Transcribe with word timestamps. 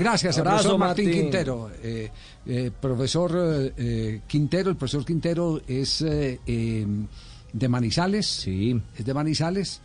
Gracias, 0.00 0.38
Abrazo, 0.38 0.56
profesor 0.56 0.78
Martín, 0.78 1.04
Martín. 1.04 1.22
Quintero. 1.22 1.70
Eh, 1.82 2.10
eh, 2.46 2.70
profesor 2.80 3.72
eh, 3.76 4.20
Quintero, 4.26 4.70
el 4.70 4.76
profesor 4.76 5.04
Quintero 5.04 5.60
es 5.66 6.00
eh, 6.00 6.38
de 7.52 7.68
Manizales. 7.68 8.26
Sí. 8.26 8.80
Es 8.96 9.04
de 9.04 9.14
Manizales. 9.14 9.80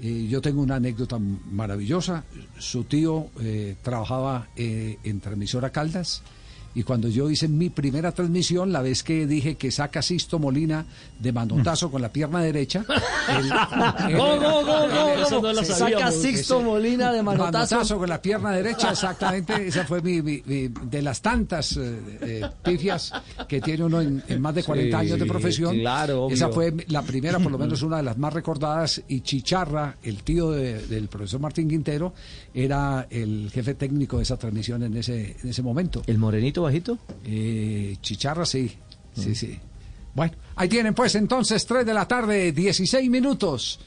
Yo 0.00 0.40
tengo 0.40 0.60
una 0.60 0.74
anécdota 0.74 1.18
maravillosa. 1.20 2.24
Su 2.58 2.82
tío 2.82 3.28
trabajaba 3.80 4.48
en 4.56 5.20
Transmisora 5.20 5.70
Caldas. 5.70 6.20
Y 6.74 6.82
cuando 6.82 7.08
yo 7.08 7.30
hice 7.30 7.46
mi 7.48 7.70
primera 7.70 8.12
transmisión, 8.12 8.72
la 8.72 8.82
vez 8.82 9.02
que 9.02 9.26
dije 9.26 9.54
que 9.56 9.70
saca 9.70 10.02
Sisto 10.02 10.38
Molina 10.38 10.84
de 11.20 11.32
manotazo 11.32 11.90
con 11.90 12.02
la 12.02 12.08
pierna 12.12 12.40
derecha. 12.40 12.84
Saca 15.64 16.10
Sixto 16.10 16.56
Ese- 16.58 16.64
Molina 16.64 17.12
de 17.12 17.22
manotazo. 17.22 17.98
con 17.98 18.08
la 18.08 18.20
pierna 18.20 18.52
derecha, 18.52 18.90
exactamente. 18.90 19.66
Esa 19.68 19.84
fue 19.84 20.00
mi, 20.02 20.22
mi- 20.22 20.42
mi- 20.44 20.68
de 20.68 21.02
las 21.02 21.20
tantas 21.22 21.76
eh, 21.76 21.98
eh, 22.20 22.42
pifias 22.62 23.12
que 23.48 23.60
tiene 23.60 23.84
uno 23.84 24.00
en, 24.00 24.22
en 24.28 24.40
más 24.40 24.54
de 24.54 24.62
40 24.62 25.00
Sí, 25.00 25.06
años 25.06 25.18
de 25.18 25.26
profesión. 25.26 25.78
claro, 25.78 26.24
obvio. 26.24 26.34
Esa 26.34 26.48
fue 26.50 26.74
la 26.88 27.02
primera, 27.02 27.38
por 27.38 27.52
lo 27.52 27.58
menos 27.58 27.82
una 27.82 27.98
de 27.98 28.02
las 28.02 28.18
más 28.18 28.32
recordadas. 28.32 29.02
Y 29.08 29.20
Chicharra, 29.20 29.96
el 30.02 30.22
tío 30.22 30.50
de- 30.50 30.86
del 30.86 31.08
profesor 31.08 31.40
Martín 31.40 31.68
Quintero, 31.68 32.14
era 32.52 33.06
el 33.10 33.50
jefe 33.52 33.74
técnico 33.74 34.18
de 34.18 34.24
esa 34.24 34.36
transmisión 34.36 34.82
en 34.82 34.96
ese, 34.96 35.36
en 35.42 35.48
ese 35.50 35.62
momento. 35.62 36.02
¿El 36.06 36.18
morenito 36.18 36.63
bajito? 36.64 36.98
Eh, 37.24 37.96
Chicharra, 38.00 38.44
sí, 38.44 38.76
sí, 39.16 39.34
sí. 39.34 39.58
Bueno, 40.14 40.32
ahí 40.54 40.68
tienen 40.68 40.94
pues 40.94 41.16
entonces 41.16 41.66
3 41.66 41.84
de 41.84 41.92
la 41.92 42.06
tarde, 42.06 42.52
16 42.52 43.10
minutos. 43.10 43.80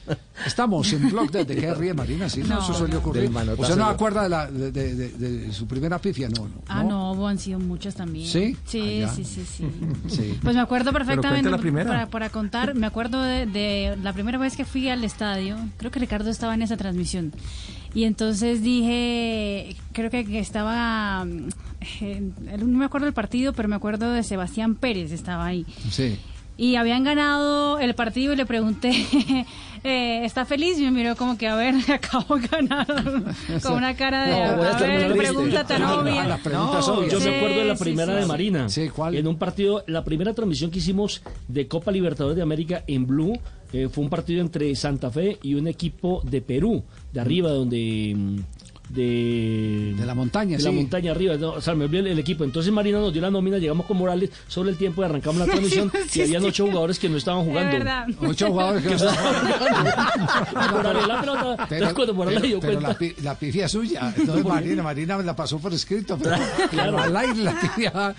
Estamos 0.44 0.92
en 0.92 1.08
blog 1.08 1.30
de, 1.30 1.46
de 1.46 1.56
qué 1.56 1.72
ríe 1.72 1.94
Marina, 1.94 2.28
sí, 2.28 2.40
no, 2.42 2.56
No, 2.56 2.60
eso 2.60 2.74
suele 2.74 2.92
no. 2.92 3.00
ocurrir. 3.00 3.22
Del 3.22 3.30
manotazo. 3.32 3.62
¿Usted 3.62 3.76
no 3.76 3.86
se 3.88 3.94
acuerda 3.94 4.22
de, 4.24 4.28
la, 4.28 4.50
de, 4.50 4.70
de- 4.70 4.94
de- 4.94 5.08
de 5.08 5.52
su 5.54 5.66
primera 5.66 5.98
pifia? 5.98 6.28
No, 6.28 6.46
no. 6.46 6.56
Ah, 6.68 6.82
no, 6.84 7.26
han 7.26 7.38
sido 7.38 7.58
muchas 7.58 7.94
también. 7.94 8.26
¿Sí? 8.28 8.54
Sí, 8.66 9.00
Ah, 9.02 9.08
sí, 9.14 9.24
sí, 9.24 9.42
sí. 9.46 9.64
Sí. 10.08 10.38
Pues 10.42 10.54
me 10.54 10.60
acuerdo 10.60 10.92
perfectamente 10.92 11.48
la 11.48 11.56
primera. 11.56 11.88
Para, 11.90 12.06
para 12.10 12.28
contar, 12.28 12.74
me 12.74 12.86
acuerdo 12.86 13.22
de, 13.22 13.46
de 13.46 13.96
la 14.02 14.12
primera 14.12 14.36
vez 14.36 14.54
que 14.54 14.66
fui 14.66 14.86
al 14.90 15.04
estadio, 15.04 15.56
creo 15.78 15.90
que 15.90 15.98
Ricardo 15.98 16.28
estaba 16.28 16.52
en 16.52 16.60
esa 16.60 16.76
transmisión. 16.76 17.32
Y 17.98 18.04
entonces 18.04 18.62
dije, 18.62 19.74
creo 19.90 20.08
que 20.08 20.38
estaba, 20.38 21.26
eh, 22.00 22.30
no 22.56 22.78
me 22.78 22.84
acuerdo 22.84 23.06
del 23.06 23.12
partido, 23.12 23.52
pero 23.54 23.68
me 23.68 23.74
acuerdo 23.74 24.12
de 24.12 24.22
Sebastián 24.22 24.76
Pérez, 24.76 25.10
estaba 25.10 25.46
ahí. 25.46 25.66
Sí. 25.90 26.16
Y 26.56 26.76
habían 26.76 27.02
ganado 27.02 27.80
el 27.80 27.96
partido 27.96 28.32
y 28.32 28.36
le 28.36 28.46
pregunté, 28.46 28.92
eh, 29.82 30.24
¿está 30.24 30.44
feliz? 30.44 30.78
Y 30.78 30.82
me 30.84 30.92
miró 30.92 31.16
como 31.16 31.36
que, 31.36 31.48
a 31.48 31.56
ver, 31.56 31.74
acabo 31.92 32.36
de 32.36 32.46
ganar. 32.46 32.86
Con 33.64 33.72
una 33.72 33.96
cara 33.96 34.26
de, 34.26 34.30
No, 34.56 34.62
a 34.62 34.78
ver, 34.78 35.16
pregunta 35.16 35.64
tan 35.64 35.82
obvia. 35.82 36.38
No, 36.52 36.70
obvias. 36.70 37.12
yo 37.12 37.20
Sí, 37.20 37.28
me 37.28 37.36
acuerdo 37.38 37.58
de 37.58 37.64
la 37.64 37.74
primera 37.74 38.12
sí, 38.12 38.16
de 38.16 38.22
sí. 38.22 38.28
Marina. 38.28 38.68
Sí, 38.68 38.88
¿cuál? 38.90 39.16
En 39.16 39.26
un 39.26 39.38
partido, 39.38 39.82
la 39.88 40.04
primera 40.04 40.34
transmisión 40.34 40.70
que 40.70 40.78
hicimos 40.78 41.20
de 41.48 41.66
Copa 41.66 41.90
Libertadores 41.90 42.36
de 42.36 42.42
América 42.42 42.84
en 42.86 43.08
Blue 43.08 43.32
eh, 43.72 43.88
fue 43.90 44.04
un 44.04 44.10
partido 44.10 44.40
entre 44.40 44.74
Santa 44.76 45.10
Fe 45.10 45.38
y 45.42 45.54
un 45.54 45.66
equipo 45.68 46.22
de 46.24 46.40
Perú, 46.40 46.84
de 47.12 47.20
arriba, 47.20 47.50
donde. 47.50 48.44
De, 48.88 49.94
De 49.98 50.06
la 50.06 50.14
montaña, 50.14 50.56
de 50.56 50.62
la 50.62 50.70
sí. 50.70 50.76
montaña 50.76 51.10
arriba, 51.12 51.36
no, 51.36 51.50
o 51.52 51.60
sea, 51.60 51.74
me 51.74 51.84
olvidé 51.84 52.00
el, 52.00 52.06
el 52.08 52.18
equipo. 52.18 52.44
Entonces 52.44 52.72
Marina 52.72 52.98
nos 52.98 53.12
dio 53.12 53.20
la 53.22 53.30
nómina, 53.30 53.58
llegamos 53.58 53.86
con 53.86 53.96
Morales 53.98 54.30
sobre 54.48 54.70
el 54.70 54.76
tiempo 54.76 55.02
y 55.02 55.04
arrancamos 55.04 55.38
la 55.40 55.44
transmisión 55.52 55.92
y 56.14 56.20
habían 56.22 56.44
ocho 56.44 56.66
jugadores 56.66 56.98
que 56.98 57.08
no 57.08 57.16
estaban 57.18 57.42
Es 57.42 57.48
jugando. 57.48 57.72
verdad. 57.78 58.06
Ocho 58.28 58.46
jugadores 58.50 58.82
que 58.82 58.88
Que 58.88 58.94
estaban 58.94 60.70
Morales 60.72 61.06
la 61.06 61.20
pelota. 61.20 61.62
Entonces 61.70 61.92
cuando 61.94 62.14
Morales 62.14 62.40
pero- 62.40 62.48
dio 62.48 62.60
pero 62.60 62.72
cuenta. 62.74 62.88
la, 62.88 62.98
pi- 62.98 63.14
la 63.22 63.34
pifia 63.38 63.68
suya. 63.68 64.12
Entonces 64.16 64.44
Marina, 64.44 64.82
Marina 64.82 65.18
me 65.18 65.24
la 65.24 65.36
pasó 65.36 65.58
por 65.58 65.72
escrito. 65.74 66.18
Pero, 66.22 66.36
pero 66.70 66.98
al 66.98 67.16
aire 67.16 67.34
la 67.42 67.60
pifia. 67.60 67.92
La, 67.94 68.14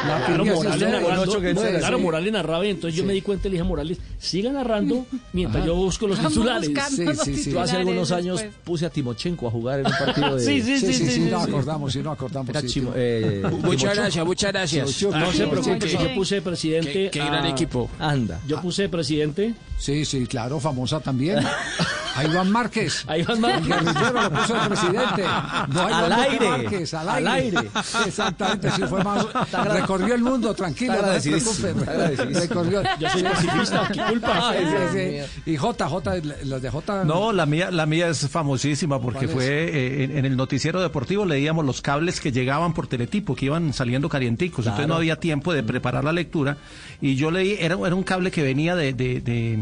Claro, 0.00 0.44
pifia 0.44 0.52
es 0.52 0.56
Morales 0.58 0.82
usted. 0.82 0.90
narrando, 1.00 1.22
ocho 1.22 1.40
que 1.40 1.54
no 1.54 1.62
era, 1.62 1.78
claro, 1.78 1.96
sí. 1.98 2.02
Morales 2.02 2.32
narraba 2.32 2.66
y 2.66 2.70
entonces 2.70 2.96
yo 2.98 3.04
me 3.04 3.12
di 3.12 3.22
cuenta 3.22 3.48
y 3.48 3.50
le 3.50 3.54
dije 3.54 3.62
a 3.62 3.68
Morales, 3.68 3.98
siga 4.18 4.50
narrando 4.52 5.06
mientras 5.32 5.64
yo 5.64 5.74
busco 5.74 6.06
los 6.06 6.18
titulares. 6.18 6.70
Sí, 6.90 7.04
sí, 7.24 7.36
sí. 7.36 7.50
Yo 7.52 7.60
hace 7.60 7.76
algunos 7.76 8.12
años 8.12 8.44
puse 8.64 8.86
a 8.86 8.90
Timochenko 8.90 9.48
a 9.48 9.50
jugar 9.50 9.69
en 9.78 9.86
un 9.86 9.92
partido 9.92 10.36
de... 10.36 10.44
Sí, 10.44 10.60
sí, 10.62 10.78
Sí, 10.80 10.86
sí, 10.92 11.04
sí, 11.06 11.10
sí, 11.12 11.20
no 11.30 11.44
sí. 11.44 11.50
acordamos, 11.50 11.92
sí, 11.92 12.00
no 12.02 12.10
acordamos. 12.10 12.50
Eh, 12.96 13.42
Muchas 13.62 13.94
gracias, 13.94 14.26
muchas 14.26 14.52
gracias. 14.52 15.02
No 15.12 15.32
se 15.32 15.46
preocupe, 15.46 15.88
sí. 15.88 15.96
yo 16.02 16.14
puse 16.14 16.34
de 16.36 16.42
presidente. 16.42 16.92
Qué, 16.92 17.10
qué 17.10 17.18
gran 17.24 17.44
a- 17.44 17.48
equipo. 17.50 17.88
Anda. 17.98 18.40
Yo 18.48 18.60
puse 18.60 18.82
de 18.82 18.88
presidente 18.88 19.54
Sí, 19.78 20.04
sí, 20.04 20.26
claro, 20.26 20.58
famosa 20.60 20.98
también. 21.00 21.38
A 22.16 22.24
Iván 22.24 22.50
Márquez. 22.50 23.04
a 23.06 23.16
Iván 23.18 23.36
El 23.36 23.40
Márquez. 23.42 23.66
guerrillero 23.68 24.22
lo 24.22 24.30
puso 24.30 24.54
de 24.54 24.68
presidente. 24.68 25.24
No 25.70 25.86
Al 25.86 26.12
aire, 26.12 26.48
Márquez, 26.48 26.94
al 26.94 27.08
al 27.08 27.28
aire. 27.28 27.58
aire. 27.58 27.70
Exactamente, 28.06 28.70
sí 28.72 28.82
fue 28.88 29.04
más. 29.04 29.26
Recorrió 29.52 30.14
el 30.14 30.22
mundo, 30.22 30.54
tranquilo, 30.54 30.94
no 31.02 31.20
se. 31.20 31.72
Recorrió. 31.72 32.82
Yo 32.98 33.08
soy 33.10 33.22
pacifista, 33.22 33.88
¿qué 33.92 34.00
culpa? 34.08 34.52
Sí, 34.52 34.64
sí, 34.64 35.22
sí. 35.44 35.50
Y 35.52 35.56
J, 35.56 35.88
J, 35.88 36.14
las 36.44 36.62
de 36.62 36.70
J. 36.70 37.04
No, 37.04 37.32
la 37.32 37.46
mía, 37.46 37.70
la 37.70 37.86
mía 37.86 38.08
es 38.08 38.28
famosísima 38.28 39.00
porque 39.00 39.28
fue 39.28 39.46
eh, 39.46 40.04
en, 40.04 40.18
en 40.18 40.24
el 40.24 40.36
noticiero 40.36 40.80
deportivo 40.80 41.24
leíamos 41.24 41.64
los 41.64 41.80
cables 41.82 42.20
que 42.20 42.32
llegaban 42.32 42.72
por 42.74 42.86
teletipo, 42.86 43.34
que 43.34 43.46
iban 43.46 43.72
saliendo 43.72 44.08
calienticos, 44.08 44.66
entonces 44.66 44.88
no 44.88 44.94
había 44.94 45.16
tiempo 45.16 45.52
de 45.52 45.62
preparar 45.62 46.04
la 46.04 46.12
lectura 46.12 46.56
y 47.00 47.14
yo 47.16 47.30
leí, 47.30 47.56
era, 47.60 47.76
era 47.86 47.94
un 47.94 48.02
cable 48.02 48.30
que 48.30 48.42
venía 48.42 48.74
de, 48.76 48.92
de, 48.92 49.20
de, 49.20 49.58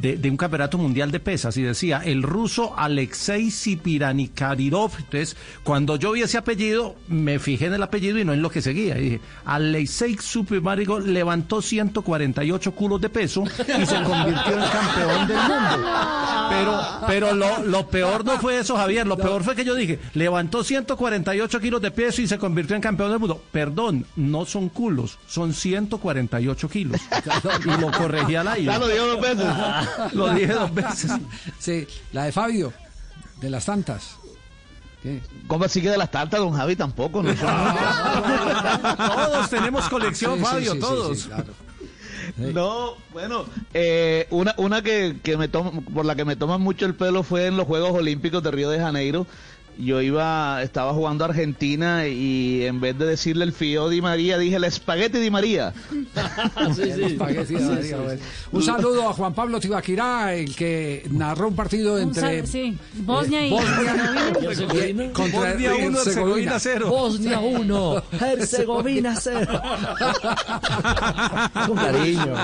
de- 0.00 0.16
de 0.16 0.30
un 0.30 0.36
campeonato 0.36 0.78
mundial 0.78 1.10
de 1.10 1.20
pesas 1.20 1.56
y 1.56 1.62
decía 1.62 2.00
el 2.04 2.22
ruso 2.22 2.74
Alexei 2.76 3.50
Sipiranikadyrov. 3.50 4.92
Entonces, 4.98 5.36
cuando 5.62 5.96
yo 5.96 6.12
vi 6.12 6.22
ese 6.22 6.38
apellido, 6.38 6.96
me 7.08 7.38
fijé 7.38 7.66
en 7.66 7.74
el 7.74 7.82
apellido 7.82 8.18
y 8.18 8.24
no 8.24 8.32
en 8.32 8.42
lo 8.42 8.50
que 8.50 8.62
seguía. 8.62 8.98
Y 8.98 9.02
dije, 9.02 9.20
Alexei 9.44 10.16
Sipiranikadyrov 10.18 11.06
levantó 11.06 11.60
148 11.62 12.72
culos 12.72 13.00
de 13.00 13.08
peso 13.10 13.44
y 13.44 13.86
se 13.86 14.02
convirtió 14.02 14.52
en 14.52 14.68
campeón 14.70 15.26
del 15.28 15.36
mundo. 15.38 15.88
Pero, 16.50 16.80
pero 17.06 17.32
lo, 17.34 17.62
lo 17.64 17.86
peor 17.88 18.24
no 18.24 18.32
fue 18.40 18.58
eso, 18.58 18.76
Javier. 18.76 19.06
Lo 19.06 19.16
peor 19.16 19.44
fue 19.44 19.54
que 19.54 19.64
yo 19.64 19.72
dije, 19.76 20.00
levantó 20.14 20.64
148 20.64 21.60
kilos 21.60 21.80
de 21.80 21.92
peso 21.92 22.22
y 22.22 22.26
se 22.26 22.38
convirtió 22.38 22.74
en 22.74 22.82
campeón 22.82 23.10
del 23.10 23.20
mundo. 23.20 23.40
Perdón, 23.52 24.04
no 24.16 24.44
son 24.44 24.68
culos, 24.68 25.16
son 25.28 25.54
148 25.54 26.68
kilos. 26.68 27.00
Y 27.64 27.80
lo 27.80 27.90
corregí 27.92 28.34
al 28.34 28.48
aire. 28.48 28.66
Ya 28.66 28.78
lo 28.78 28.88
digo 28.88 29.06
dos 29.06 29.20
veces. 29.20 29.46
Lo 30.12 30.32
dije 30.34 30.52
dos 30.52 30.72
veces. 30.74 31.12
Sí, 31.58 31.86
la 32.12 32.24
de 32.24 32.32
Fabio, 32.32 32.72
de 33.40 33.50
las 33.50 33.64
tantas. 33.64 34.16
¿Qué? 35.02 35.20
¿Cómo 35.46 35.64
así 35.64 35.80
que 35.80 35.88
de 35.90 35.96
las 35.96 36.10
tantas, 36.10 36.40
don 36.40 36.52
Javi? 36.52 36.76
Tampoco, 36.76 37.22
¿no? 37.22 37.32
Todos 38.96 39.50
tenemos 39.50 39.88
colección, 39.88 40.38
Sí, 40.38 40.44
Fabio, 40.44 40.72
sí, 40.72 40.76
sí, 40.78 40.80
todos. 40.80 41.18
sí, 41.20 41.28
claro. 41.28 41.54
No, 42.36 42.94
bueno, 43.12 43.44
eh, 43.74 44.28
una, 44.30 44.54
una 44.56 44.82
que, 44.82 45.16
que 45.22 45.36
me 45.36 45.48
toma, 45.48 45.72
por 45.92 46.04
la 46.04 46.14
que 46.14 46.24
me 46.24 46.36
toman 46.36 46.60
mucho 46.60 46.86
el 46.86 46.94
pelo 46.94 47.24
fue 47.24 47.46
en 47.46 47.56
los 47.56 47.66
Juegos 47.66 47.92
Olímpicos 47.92 48.40
de 48.42 48.50
Río 48.52 48.70
de 48.70 48.78
Janeiro. 48.78 49.26
Yo 49.80 50.00
iba, 50.02 50.62
estaba 50.62 50.92
jugando 50.92 51.24
a 51.24 51.28
Argentina 51.28 52.06
y 52.06 52.64
en 52.64 52.80
vez 52.80 52.98
de 52.98 53.06
decirle 53.06 53.44
el 53.44 53.52
fío 53.52 53.88
Di 53.88 54.02
María, 54.02 54.38
dije 54.38 54.56
el 54.56 54.64
espagueti 54.64 55.18
Di 55.18 55.30
María. 55.30 55.72
Sí, 56.74 56.82
sí. 56.94 57.02
Espagueti 57.02 57.54
de 57.54 57.60
María. 57.60 57.96
Un 58.52 58.62
saludo 58.62 59.08
a 59.08 59.12
Juan 59.12 59.34
Pablo 59.34 59.58
Tibaquirá, 59.58 60.34
el 60.34 60.54
que 60.54 61.06
narró 61.10 61.48
un 61.48 61.56
partido 61.56 61.98
entre 61.98 62.42
Bosnia 62.96 63.46
y 63.46 63.50
Bosnia 63.50 63.90
¿Y 64.40 64.44
Herzegovina? 64.44 65.10
Bosnia 65.14 65.74
uno, 65.74 65.98
Herzegovina 65.98 66.58
cero. 66.58 66.88
Bosnia 66.88 67.40
1, 67.40 68.02
Herzegovina 68.20 69.16
0. 69.16 69.62
Con 71.66 71.76
cariño. 71.76 72.34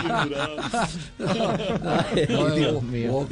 Dios 2.54 2.82
mío. 2.82 3.28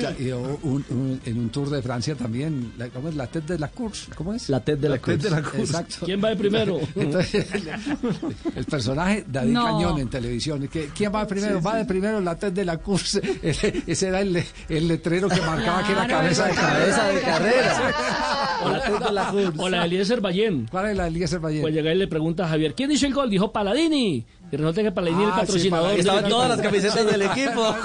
en 1.24 1.38
un 1.38 1.50
tour 1.50 1.70
de 1.70 1.82
Francia 1.82 2.14
también, 2.14 2.72
¿cómo 2.92 3.08
es? 3.08 3.14
La 3.16 3.26
tête 3.26 3.54
de 3.54 3.58
la 3.58 3.68
¿cómo 4.14 4.34
es? 4.34 4.48
La 4.48 4.60
TED 4.60 4.78
de 4.78 4.88
la 4.88 4.98
Cruz. 4.98 5.22
de 5.22 5.30
la 5.30 5.42
Cruz. 5.42 5.70
Exacto. 5.70 5.96
¿Quién 6.04 6.22
va 6.22 6.28
de 6.30 6.36
primero? 6.36 6.78
Entonces, 6.96 7.46
el 8.54 8.64
personaje 8.64 9.24
David 9.26 9.52
No. 9.52 9.64
Cañón 9.64 9.98
en 10.00 10.08
televisión. 10.08 10.68
¿Quién 10.94 11.12
va 11.14 11.20
de 11.20 11.26
primero? 11.26 11.60
Va 11.62 11.76
de 11.76 11.84
primero 11.84 12.20
la 12.20 12.34
tête 12.38 12.54
de 12.54 12.64
la 12.64 12.78
course. 12.78 13.20
Ese 13.86 14.08
era 14.08 14.20
el, 14.20 14.42
el 14.68 14.88
letrero 14.88 15.28
que 15.28 15.40
marcaba 15.40 15.82
que 15.86 15.92
era 15.92 16.06
cabeza 16.06 16.46
de 16.46 16.54
Cabeza 16.54 16.96
carrera. 16.96 17.12
de 17.12 17.20
carrera. 17.20 17.94
La 18.64 18.82
TED 18.82 18.98
de 19.06 19.12
la 19.12 19.28
Cruz. 19.30 19.52
O 19.58 19.68
la 19.68 19.80
de 19.80 19.84
Eliezer 19.86 20.20
Ballén. 20.20 20.66
¿Cuál 20.70 20.86
es 20.90 20.96
la 20.96 21.06
Eliezer 21.08 21.40
Valle? 21.40 21.60
Pues 21.60 21.74
llega 21.74 21.92
y 21.92 21.96
le 21.98 22.08
pregunta 22.08 22.44
a 22.44 22.48
Javier, 22.48 22.74
¿quién 22.74 22.90
hizo 22.90 23.06
el 23.06 23.14
gol? 23.14 23.30
Dijo 23.30 23.52
Paladini. 23.52 24.24
Y 24.52 24.56
resulta 24.56 24.82
que 24.82 24.92
Paladini 24.92 25.24
el 25.24 25.30
Ah, 25.30 25.34
sí, 25.34 25.40
patrocinador. 25.40 25.70
Paladini. 25.86 25.96
del 26.04 26.14
Estaban 26.14 26.30
todas 26.30 26.48
las 26.50 26.60
camisetas 26.60 27.06
del 27.06 27.22
equipo. 27.30 27.76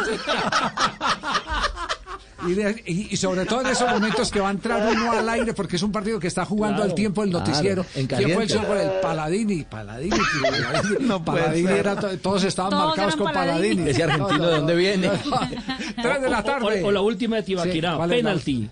Y, 2.48 2.54
de- 2.54 2.84
y- 2.86 3.08
y 3.12 3.18
sobre 3.18 3.46
todo 3.46 3.62
en 3.62 3.68
esos 3.68 3.90
momentos 3.92 4.32
que 4.32 4.40
va 4.40 4.48
a 4.48 4.52
entrar 4.52 4.88
uno 4.96 5.12
al 5.12 5.28
aire 5.30 5.54
porque 5.54 5.76
es 5.76 5.84
un 5.84 5.92
partido 5.92 6.20
que 6.20 6.28
está 6.28 6.46
jugando 6.46 6.78
Claro. 6.78 6.90
al 6.92 6.96
tiempo 6.96 7.24
el 7.24 7.32
noticiero. 7.32 7.84
Claro, 7.84 8.00
en 8.00 8.08
¿Quién 8.08 8.20
fue 8.34 8.44
el 8.44 8.50
caliente. 8.50 8.54
sobre 8.68 8.84
el 8.84 8.90
Paladini? 9.02 9.64
Paladini. 9.64 10.18
Paladini, 10.42 10.96
No 11.08 11.24
Paladini 11.26 11.70
era 11.72 11.96
to- 11.96 12.18
todos 12.20 12.44
estaban 12.46 12.72
Todos 12.72 12.86
marcados 12.88 13.16
con 13.16 13.26
Paladini. 13.34 13.76
Paladini. 13.76 13.90
Ese 13.90 14.04
argentino, 14.04 14.46
¿de 14.48 14.56
dónde 14.58 14.76
viene? 14.76 15.10
Tres 16.02 16.22
de 16.22 16.30
la 16.30 16.44
tarde. 16.44 16.84
O, 16.84 16.88
o 16.88 16.92
la 16.92 17.02
última 17.02 17.36
de 17.38 17.44
Tibaquirá, 17.44 17.92
Sí, 17.92 17.98
¿cuál 17.98 18.14
es 18.14 18.24
la 18.24 18.30
penalti. 18.30 18.70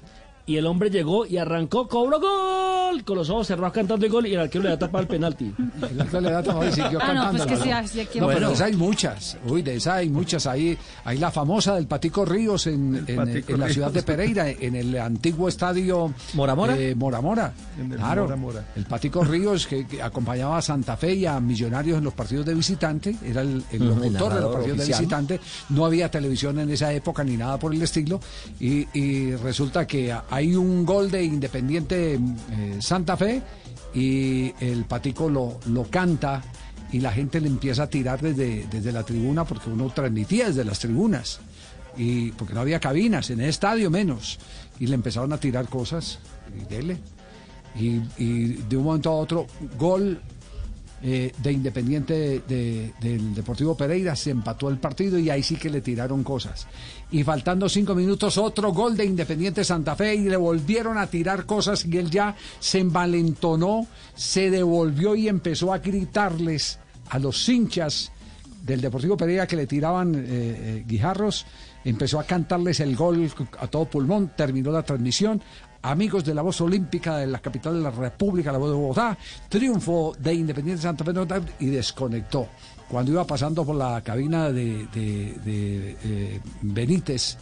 Y 0.47 0.55
el 0.57 0.65
hombre 0.65 0.89
llegó 0.89 1.25
y 1.27 1.37
arrancó, 1.37 1.87
cobró 1.87 2.19
gol, 2.19 3.03
con 3.03 3.17
los 3.17 3.29
ojos 3.29 3.45
cerrados 3.47 3.73
cantando 3.73 4.05
el 4.05 4.11
gol 4.11 4.25
y 4.25 4.33
el 4.33 4.39
arquero 4.39 4.63
le 4.63 4.69
da 4.69 4.79
tapado 4.79 5.03
el 5.03 5.07
penalti. 5.07 5.53
El 5.91 6.01
arquero 6.01 6.21
le 6.21 6.31
da 6.31 6.41
tapado 6.41 6.67
y 6.67 6.71
siguió 6.71 6.99
Ah, 7.01 7.13
no, 7.13 7.21
cantando. 7.23 7.45
pues 7.45 7.57
que 7.59 7.63
sí, 7.63 7.71
así 7.71 7.99
aquí- 7.99 8.19
No, 8.19 8.27
pero 8.27 8.39
Bueno. 8.39 8.47
de 8.49 8.53
esa 8.55 8.65
hay 8.65 8.75
muchas. 8.75 9.37
Uy, 9.45 9.61
de 9.61 9.75
esa 9.75 9.95
hay 9.95 10.09
muchas. 10.09 10.47
Ahí 10.47 10.75
hay 11.05 11.17
la 11.19 11.29
famosa 11.31 11.75
del 11.75 11.85
Patico 11.85 12.25
Ríos 12.25 12.65
en, 12.67 13.03
en- 13.07 13.15
Patico 13.15 13.53
en 13.53 13.59
la 13.59 13.65
Ríos. 13.65 13.73
ciudad 13.73 13.91
de 13.91 14.03
Pereira, 14.03 14.49
en 14.49 14.75
el 14.75 14.97
antiguo 14.97 15.47
estadio 15.49 16.13
¿Mora 16.33 16.55
Mora? 16.55 16.75
eh, 16.77 16.95
Mora 16.95 17.21
Mora. 17.21 17.53
En 17.79 17.91
el 17.91 17.97
Claro, 17.97 18.23
Mora 18.23 18.35
Mora. 18.37 18.65
el 18.75 18.85
Patico 18.85 19.23
Ríos 19.23 19.67
que, 19.67 19.85
que 19.85 20.01
acompañaba 20.01 20.57
a 20.57 20.61
Santa 20.61 20.95
Fe 20.97 21.13
y 21.13 21.25
a 21.25 21.39
Millonarios 21.39 21.97
en 21.97 22.05
los 22.05 22.13
partidos 22.13 22.45
de 22.45 22.53
visitante, 22.55 23.15
era 23.23 23.41
el, 23.41 23.63
el 23.71 23.81
Ujú, 23.83 24.03
el 24.03 24.13
locutor 24.13 24.33
de 24.33 24.41
los 24.41 24.53
partidos 24.55 24.77
de 24.79 24.85
visitante. 24.85 25.39
No 25.69 25.85
había 25.85 26.09
televisión 26.09 26.57
en 26.59 26.69
esa 26.71 26.91
época 26.93 27.23
ni 27.23 27.35
nada 27.37 27.59
por 27.59 27.73
el 27.73 27.81
estilo. 27.81 28.19
Y, 28.59 28.87
y 28.97 29.35
resulta 29.35 29.85
que 29.85 30.11
hay 30.37 30.55
un 30.55 30.85
gol 30.85 31.09
de 31.09 31.23
Independiente 31.23 32.13
eh, 32.13 32.77
Santa 32.79 33.17
Fe 33.17 33.41
y 33.95 34.53
el 34.59 34.85
Patico 34.85 35.29
lo, 35.29 35.59
lo 35.65 35.85
canta 35.85 36.43
y 36.91 36.99
la 36.99 37.11
gente 37.11 37.41
le 37.41 37.47
empieza 37.47 37.83
a 37.83 37.89
tirar 37.89 38.21
desde, 38.21 38.67
desde 38.67 38.91
la 38.91 39.01
tribuna 39.01 39.45
porque 39.45 39.71
uno 39.71 39.89
transmitía 39.89 40.47
desde 40.49 40.63
las 40.63 40.77
tribunas 40.77 41.39
y 41.97 42.33
porque 42.33 42.53
no 42.53 42.61
había 42.61 42.79
cabinas 42.79 43.31
en 43.31 43.41
el 43.41 43.49
estadio 43.49 43.89
menos. 43.89 44.37
Y 44.79 44.85
le 44.85 44.93
empezaron 44.93 45.33
a 45.33 45.39
tirar 45.39 45.67
cosas 45.69 46.19
y 46.55 46.71
dele. 46.71 46.99
Y, 47.75 48.01
y 48.19 48.53
de 48.69 48.77
un 48.77 48.83
momento 48.83 49.09
a 49.09 49.15
otro 49.15 49.47
gol 49.75 50.21
eh, 51.01 51.31
de 51.37 51.51
Independiente 51.51 52.41
de- 52.47 52.93
del 52.99 53.35
Deportivo 53.35 53.77
Pereira 53.77 54.15
se 54.15 54.31
empató 54.31 54.69
el 54.69 54.77
partido 54.77 55.19
y 55.19 55.29
ahí 55.29 55.43
sí 55.43 55.55
que 55.55 55.69
le 55.69 55.81
tiraron 55.81 56.23
cosas 56.23 56.67
y 57.11 57.23
faltando 57.23 57.69
cinco 57.69 57.93
minutos 57.93 58.37
otro 58.37 58.73
gol 58.73 58.97
de 58.97 59.05
Independiente 59.05 59.63
Santa 59.63 59.95
Fe 59.95 60.15
y 60.15 60.27
le 60.29 60.37
volvieron 60.37 60.97
a 60.97 61.05
tirar 61.07 61.45
cosas 61.45 61.85
y 61.85 61.97
él 61.97 62.09
ya 62.09 62.35
se 62.59 62.79
envalentonó 62.79 63.85
se 64.15 64.49
devolvió 64.49 65.15
y 65.15 65.27
empezó 65.27 65.71
a 65.71 65.77
gritarles 65.79 66.79
a 67.09 67.19
los 67.19 67.47
hinchas 67.47 68.11
del 68.63 68.81
Deportivo 68.81 69.15
Pereira 69.15 69.47
que 69.47 69.55
le 69.55 69.65
tiraban 69.67 70.13
eh, 70.13 70.21
eh, 70.27 70.83
guijarros, 70.85 71.45
empezó 71.85 72.19
a 72.19 72.25
cantarles 72.25 72.81
el 72.81 72.97
gol 72.97 73.31
a 73.59 73.67
todo 73.67 73.85
pulmón, 73.85 74.31
terminó 74.35 74.71
la 74.71 74.83
transmisión. 74.83 75.41
Amigos 75.81 76.23
de 76.25 76.33
la 76.33 76.41
voz 76.41 76.59
olímpica 76.61 77.17
de 77.17 77.27
la 77.27 77.39
capital 77.39 77.75
de 77.75 77.81
la 77.81 77.91
República, 77.91 78.51
la 78.51 78.57
voz 78.57 78.69
de 78.71 78.75
Bogotá, 78.75 79.17
triunfo 79.49 80.13
de 80.19 80.33
Independiente 80.33 80.81
Santa 80.81 81.03
Fe 81.05 81.13
y 81.59 81.67
desconectó. 81.67 82.47
Cuando 82.89 83.11
iba 83.11 83.25
pasando 83.27 83.65
por 83.65 83.75
la 83.75 84.01
cabina 84.01 84.51
de, 84.51 84.87
de- 84.93 85.35
de, 85.45 85.97
eh, 86.03 86.41
Benítez, 86.61 87.37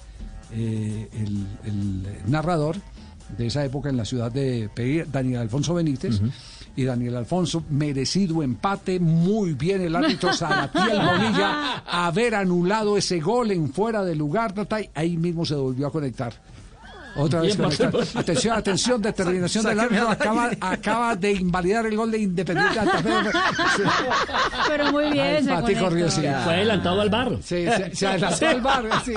eh, 0.51 1.07
el, 1.13 1.45
el 1.65 2.31
narrador 2.31 2.75
de 3.37 3.47
esa 3.47 3.63
época 3.65 3.89
en 3.89 3.97
la 3.97 4.05
ciudad 4.05 4.31
de 4.31 4.69
Pereira, 4.73 5.05
Daniel 5.11 5.41
Alfonso 5.41 5.73
Benítez, 5.73 6.19
y 6.75 6.83
Daniel 6.83 7.15
Alfonso, 7.15 7.63
merecido 7.69 8.43
empate, 8.43 8.99
muy 8.99 9.53
bien 9.53 9.81
el 9.81 9.95
árbitro 9.95 10.33
Salatiel 10.33 10.97
Bonilla, 10.99 11.77
haber 11.87 12.35
anulado 12.35 12.97
ese 12.97 13.19
gol 13.21 13.51
en 13.51 13.71
fuera 13.71 14.03
de 14.03 14.13
lugar, 14.15 14.53
ahí 14.93 15.15
mismo 15.17 15.45
se 15.45 15.55
volvió 15.55 15.87
a 15.87 15.91
conectar. 15.91 16.33
Otra 17.15 17.41
vez. 17.41 17.57
Atención, 18.15 18.57
atención, 18.57 19.01
determinación 19.01 19.65
del 19.65 19.79
árbitro, 19.81 20.09
acaba, 20.09 20.49
acaba 20.59 21.15
de 21.15 21.31
invalidar 21.31 21.85
el 21.85 21.95
gol 21.95 22.11
de 22.11 22.19
Independiente 22.19 22.75
Santa 22.75 23.01
Fe. 23.01 23.09
Pero 24.67 24.91
muy 24.91 25.11
bien, 25.11 25.49
Ay, 25.49 25.65
se 25.75 26.09
sí. 26.11 26.21
Fue 26.43 26.53
adelantado 26.53 27.01
al 27.01 27.09
bar. 27.09 27.31
Sí, 27.41 27.65
se, 27.65 27.95
se 27.95 28.07
adelantó 28.07 28.47
al 28.47 28.61
bar, 28.61 28.85
sí. 29.05 29.13